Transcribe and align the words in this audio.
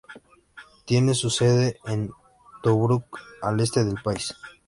Tiene 0.85 1.13
su 1.13 1.29
sede 1.29 1.77
en 1.85 2.09
Tobruk, 2.63 3.19
al 3.43 3.59
este 3.59 3.83
del 3.85 4.01
país. 4.03 4.33